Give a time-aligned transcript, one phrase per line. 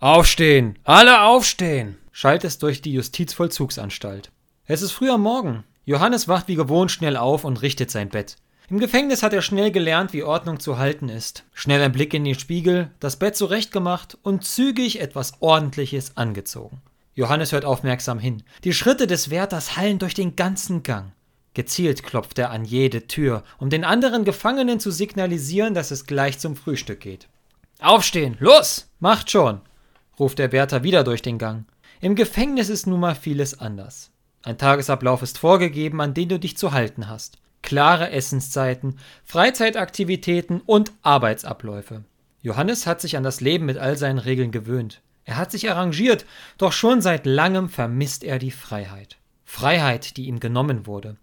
[0.00, 0.78] Aufstehen!
[0.84, 1.98] Alle aufstehen!
[2.10, 4.30] schallt es durch die Justizvollzugsanstalt.
[4.64, 5.64] Es ist früh am Morgen.
[5.84, 8.36] Johannes wacht wie gewohnt schnell auf und richtet sein Bett.
[8.70, 11.44] Im Gefängnis hat er schnell gelernt, wie Ordnung zu halten ist.
[11.52, 16.80] Schnell ein Blick in den Spiegel, das Bett zurechtgemacht und zügig etwas Ordentliches angezogen.
[17.14, 18.42] Johannes hört aufmerksam hin.
[18.64, 21.12] Die Schritte des Wärters hallen durch den ganzen Gang.
[21.52, 26.38] Gezielt klopft er an jede Tür, um den anderen Gefangenen zu signalisieren, dass es gleich
[26.38, 27.28] zum Frühstück geht.
[27.80, 28.88] Aufstehen, los!
[28.98, 29.60] Macht schon!
[30.20, 31.64] Ruft der Wärter wieder durch den Gang.
[32.00, 34.12] Im Gefängnis ist nun mal vieles anders.
[34.42, 40.92] Ein Tagesablauf ist vorgegeben, an den du dich zu halten hast klare Essenszeiten, Freizeitaktivitäten und
[41.02, 42.04] Arbeitsabläufe.
[42.42, 45.02] Johannes hat sich an das Leben mit all seinen Regeln gewöhnt.
[45.24, 46.24] Er hat sich arrangiert,
[46.58, 49.18] doch schon seit langem vermisst er die Freiheit.
[49.44, 51.16] Freiheit, die ihm genommen wurde.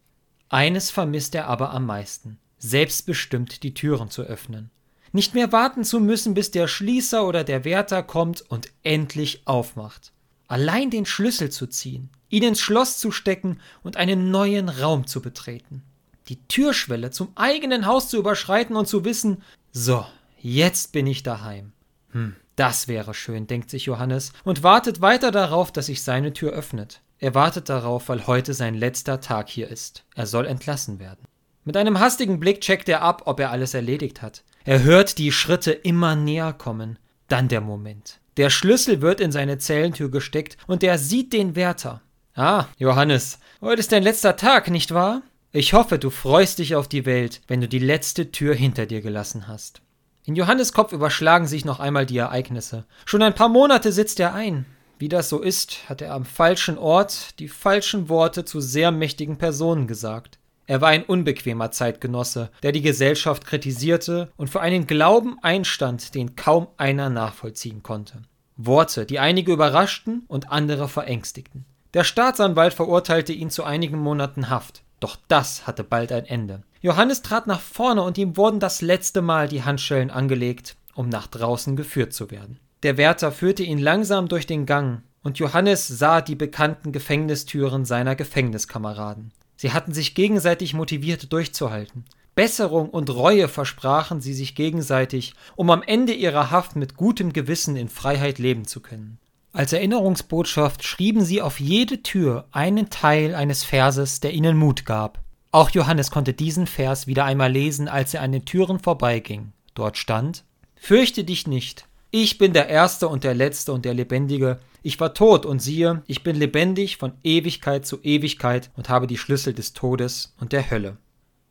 [0.49, 4.69] Eines vermisst er aber am meisten, selbstbestimmt die Türen zu öffnen.
[5.11, 10.11] Nicht mehr warten zu müssen, bis der Schließer oder der Wärter kommt und endlich aufmacht.
[10.47, 15.21] Allein den Schlüssel zu ziehen, ihn ins Schloss zu stecken und einen neuen Raum zu
[15.21, 15.83] betreten
[16.29, 20.05] die Türschwelle zum eigenen Haus zu überschreiten und zu wissen, so,
[20.39, 21.71] jetzt bin ich daheim.
[22.11, 26.51] Hm, das wäre schön, denkt sich Johannes und wartet weiter darauf, dass sich seine Tür
[26.51, 27.01] öffnet.
[27.19, 30.05] Er wartet darauf, weil heute sein letzter Tag hier ist.
[30.15, 31.25] Er soll entlassen werden.
[31.63, 34.43] Mit einem hastigen Blick checkt er ab, ob er alles erledigt hat.
[34.67, 36.99] Er hört die Schritte immer näher kommen.
[37.29, 38.19] Dann der Moment.
[38.35, 42.01] Der Schlüssel wird in seine Zellentür gesteckt und er sieht den Wärter.
[42.35, 45.21] Ah, Johannes, heute ist dein letzter Tag, nicht wahr?
[45.53, 48.99] Ich hoffe, du freust dich auf die Welt, wenn du die letzte Tür hinter dir
[48.99, 49.79] gelassen hast.
[50.25, 52.83] In Johannes Kopf überschlagen sich noch einmal die Ereignisse.
[53.05, 54.65] Schon ein paar Monate sitzt er ein.
[54.99, 59.37] Wie das so ist, hat er am falschen Ort die falschen Worte zu sehr mächtigen
[59.37, 60.39] Personen gesagt.
[60.67, 66.35] Er war ein unbequemer Zeitgenosse, der die Gesellschaft kritisierte und für einen Glauben einstand, den
[66.35, 68.21] kaum einer nachvollziehen konnte.
[68.57, 71.65] Worte, die einige überraschten und andere verängstigten.
[71.93, 74.83] Der Staatsanwalt verurteilte ihn zu einigen Monaten Haft.
[74.99, 76.63] Doch das hatte bald ein Ende.
[76.81, 81.27] Johannes trat nach vorne und ihm wurden das letzte Mal die Handschellen angelegt, um nach
[81.27, 82.59] draußen geführt zu werden.
[82.83, 88.15] Der Wärter führte ihn langsam durch den Gang, und Johannes sah die bekannten Gefängnistüren seiner
[88.15, 89.31] Gefängniskameraden.
[89.57, 92.05] Sie hatten sich gegenseitig motiviert durchzuhalten.
[92.35, 97.75] Besserung und Reue versprachen sie sich gegenseitig, um am Ende ihrer Haft mit gutem Gewissen
[97.75, 99.17] in Freiheit leben zu können.
[99.53, 105.23] Als Erinnerungsbotschaft schrieben sie auf jede Tür einen Teil eines Verses, der ihnen Mut gab.
[105.51, 109.53] Auch Johannes konnte diesen Vers wieder einmal lesen, als er an den Türen vorbeiging.
[109.73, 110.43] Dort stand
[110.75, 111.87] Fürchte dich nicht,
[112.23, 116.01] ich bin der Erste und der Letzte und der Lebendige, ich war tot und siehe,
[116.07, 120.71] ich bin lebendig von Ewigkeit zu Ewigkeit und habe die Schlüssel des Todes und der
[120.71, 120.97] Hölle.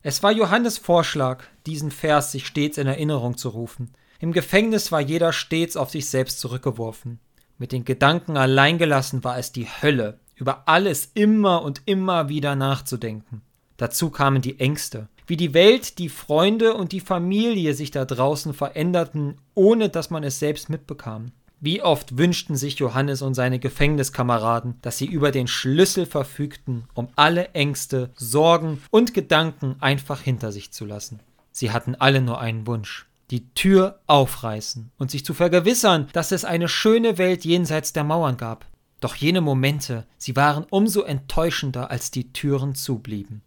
[0.01, 3.93] Es war Johannes Vorschlag, diesen Vers sich stets in Erinnerung zu rufen.
[4.19, 7.19] Im Gefängnis war jeder stets auf sich selbst zurückgeworfen.
[7.57, 13.41] Mit den Gedanken alleingelassen war es die Hölle, über alles immer und immer wieder nachzudenken.
[13.77, 18.53] Dazu kamen die Ängste, wie die Welt, die Freunde und die Familie sich da draußen
[18.53, 21.31] veränderten, ohne dass man es selbst mitbekam.
[21.59, 27.09] Wie oft wünschten sich Johannes und seine Gefängniskameraden, dass sie über den Schlüssel verfügten, um
[27.15, 31.19] alle Ängste, Sorgen und Gedanken einfach hinter sich zu lassen.
[31.51, 36.45] Sie hatten alle nur einen Wunsch, die Tür aufreißen und sich zu vergewissern, dass es
[36.45, 38.67] eine schöne Welt jenseits der Mauern gab.
[38.99, 43.41] Doch jene Momente, sie waren umso enttäuschender, als die Türen zublieben.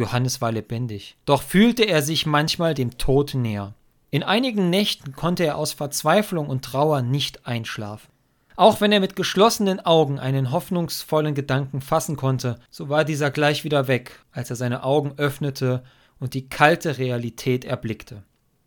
[0.00, 3.74] Johannes war lebendig, doch fühlte er sich manchmal dem Tod näher.
[4.10, 8.10] In einigen Nächten konnte er aus Verzweiflung und Trauer nicht einschlafen.
[8.56, 13.62] Auch wenn er mit geschlossenen Augen einen hoffnungsvollen Gedanken fassen konnte, so war dieser gleich
[13.62, 15.84] wieder weg, als er seine Augen öffnete
[16.18, 18.22] und die kalte Realität erblickte.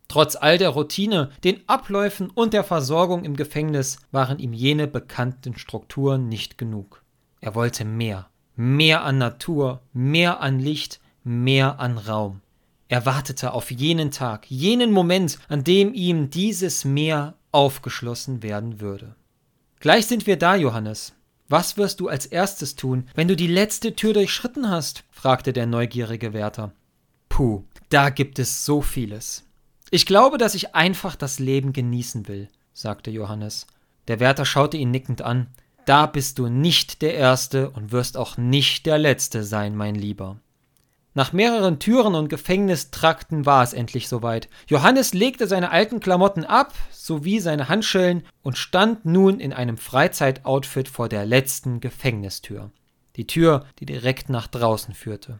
[0.08, 5.56] Trotz all der Routine, den Abläufen und der Versorgung im Gefängnis waren ihm jene bekannten
[5.56, 7.02] Strukturen nicht genug.
[7.40, 12.40] Er wollte mehr, mehr an Natur, mehr an Licht, mehr an Raum.
[12.88, 19.16] Er wartete auf jenen Tag, jenen Moment, an dem ihm dieses Meer aufgeschlossen werden würde.
[19.80, 21.14] Gleich sind wir da, Johannes.
[21.48, 25.04] Was wirst du als erstes tun, wenn du die letzte Tür durchschritten hast?
[25.10, 26.72] fragte der neugierige Wärter.
[27.28, 29.44] Puh, da gibt es so vieles.
[29.90, 33.66] Ich glaube, dass ich einfach das Leben genießen will, sagte Johannes.
[34.08, 35.48] Der Wärter schaute ihn nickend an.
[35.84, 40.40] Da bist du nicht der Erste und wirst auch nicht der Letzte sein, mein Lieber.
[41.16, 44.48] Nach mehreren Türen und Gefängnistrakten war es endlich soweit.
[44.66, 50.88] Johannes legte seine alten Klamotten ab, sowie seine Handschellen und stand nun in einem Freizeitoutfit
[50.88, 52.72] vor der letzten Gefängnistür.
[53.14, 55.38] Die Tür, die direkt nach draußen führte.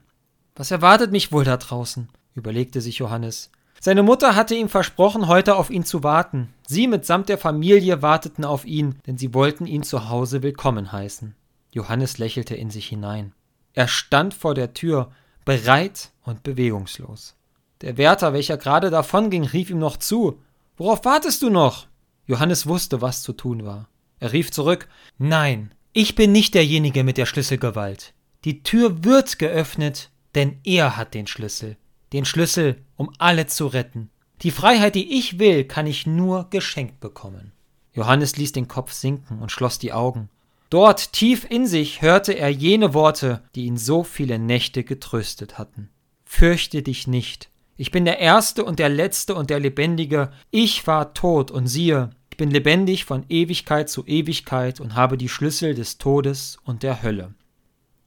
[0.55, 2.09] Was erwartet mich wohl da draußen?
[2.37, 3.51] überlegte sich Johannes.
[3.81, 6.55] Seine Mutter hatte ihm versprochen, heute auf ihn zu warten.
[6.69, 11.35] Sie mitsamt der Familie warteten auf ihn, denn sie wollten ihn zu Hause willkommen heißen.
[11.73, 13.33] Johannes lächelte in sich hinein.
[13.73, 15.11] Er stand vor der Tür,
[15.45, 17.37] bereit und bewegungslos.
[17.81, 20.41] Der Wärter, welcher gerade davonging, rief ihm noch zu.
[20.77, 21.87] Worauf wartest du noch?
[22.27, 23.89] Johannes wusste, was zu tun war.
[24.21, 24.89] Er rief zurück
[25.19, 28.15] Nein, ich bin nicht derjenige mit der Schlüsselgewalt.
[28.45, 31.77] Die Tür wird geöffnet, denn er hat den Schlüssel.
[32.13, 34.11] Den Schlüssel, um alle zu retten.
[34.43, 37.53] Die Freiheit, die ich will, kann ich nur geschenkt bekommen.
[37.93, 40.29] Johannes ließ den Kopf sinken und schloss die Augen.
[40.71, 45.91] Dort tief in sich hörte er jene Worte, die ihn so viele Nächte getröstet hatten.
[46.25, 47.49] Fürchte dich nicht.
[47.77, 50.33] Ich bin der Erste und der Letzte und der Lebendige.
[50.51, 55.29] Ich war tot und siehe, ich bin lebendig von Ewigkeit zu Ewigkeit und habe die
[55.29, 57.35] Schlüssel des Todes und der Hölle.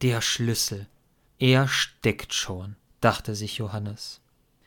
[0.01, 0.88] Der Schlüssel.
[1.39, 4.21] Er steckt schon, dachte sich Johannes.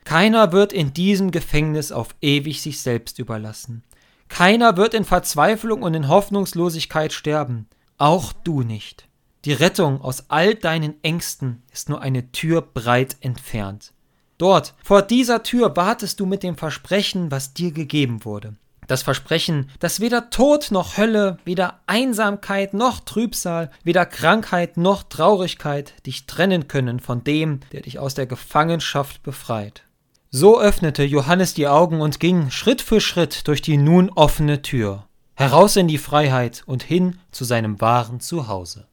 [0.04, 3.82] Keiner wird in diesem Gefängnis auf ewig sich selbst überlassen.
[4.28, 7.68] Keiner wird in Verzweiflung und in Hoffnungslosigkeit sterben.
[8.00, 9.08] Auch du nicht.
[9.44, 13.92] Die Rettung aus all deinen Ängsten ist nur eine Tür breit entfernt.
[14.38, 18.54] Dort, vor dieser Tür, wartest du mit dem Versprechen, was dir gegeben wurde.
[18.86, 25.92] Das Versprechen, dass weder Tod noch Hölle, weder Einsamkeit noch Trübsal, weder Krankheit noch Traurigkeit
[26.06, 29.82] dich trennen können von dem, der dich aus der Gefangenschaft befreit.
[30.30, 35.04] So öffnete Johannes die Augen und ging Schritt für Schritt durch die nun offene Tür
[35.40, 38.86] heraus in die Freiheit und hin zu seinem wahren Zuhause.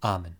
[0.00, 0.39] Amen.